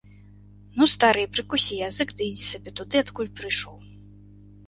Ну, 0.77 0.87
стары, 0.93 1.25
прыкусі 1.33 1.77
язык 1.89 2.13
ды 2.21 2.29
ідзі 2.31 2.45
сабе 2.53 2.73
туды, 2.79 2.95
адкуль 3.05 3.29
прыйшоў. 3.41 3.77